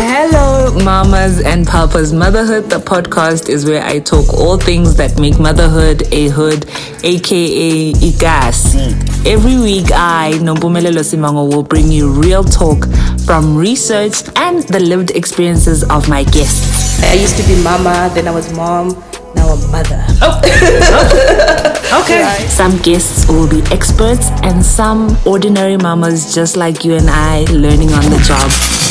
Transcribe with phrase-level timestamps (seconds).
[0.00, 2.12] Hello, mamas and papas.
[2.12, 6.66] Motherhood, the podcast, is where I talk all things that make motherhood a hood,
[7.02, 8.78] aka igas.
[8.78, 9.26] Hmm.
[9.26, 12.86] Every week, I, Nompumelelo Simango, will bring you real talk
[13.26, 17.02] from research and the lived experiences of my guests.
[17.02, 18.90] I used to be mama, then I was mom,
[19.34, 20.04] now I'm mother.
[20.22, 21.74] Oh.
[21.92, 22.22] Okay.
[22.48, 27.90] Some guests will be experts and some ordinary mamas just like you and I learning
[27.92, 28.50] on the job.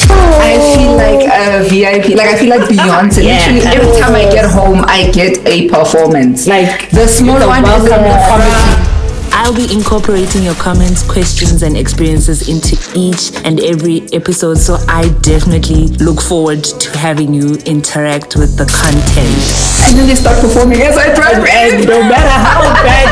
[0.09, 2.17] I feel like a VIP.
[2.17, 3.23] Like I feel like Beyonce.
[3.23, 6.47] Literally every time I get home, I get a performance.
[6.47, 8.93] Like, the small the one is a welcome comedy.
[9.31, 15.09] I'll be incorporating your comments, questions, and experiences into each and every episode, so I
[15.21, 19.37] definitely look forward to having you interact with the content.
[19.85, 21.45] And then they start performing as I drive.
[21.45, 22.26] and no matter how bad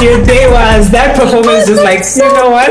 [0.06, 2.70] your day was, that performance is like, you know what?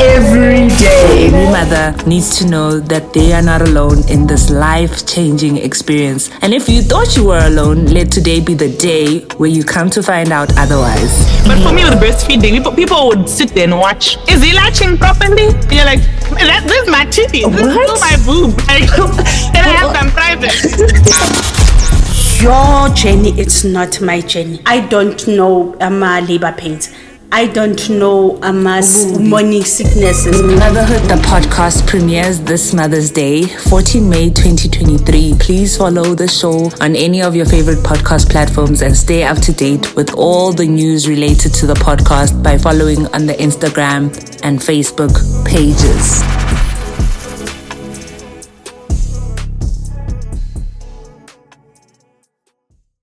[0.00, 1.26] every day.
[1.26, 6.30] Every mother needs to know that they are not alone in this life changing experience.
[6.40, 9.90] And if you thought you were alone, let today be the day where you come
[9.90, 11.12] to find out otherwise.
[11.46, 14.16] But for me with breastfeeding, people, people would sit there and watch.
[14.28, 15.48] Is he latching properly?
[15.48, 16.00] And you're like,
[16.40, 17.44] that, this is my titty.
[17.44, 18.56] This is my boob.
[18.76, 18.90] Like,
[22.86, 24.60] Your journey, it's not my journey.
[24.64, 26.94] I don't know um, uh, labor pains.
[27.32, 30.40] I don't know um, uh, s- morning sicknesses.
[30.40, 35.34] Motherhood, the podcast premieres this Mother's Day, 14 May 2023.
[35.40, 39.52] Please follow the show on any of your favorite podcast platforms and stay up to
[39.52, 44.14] date with all the news related to the podcast by following on the Instagram
[44.44, 45.10] and Facebook
[45.44, 46.22] pages.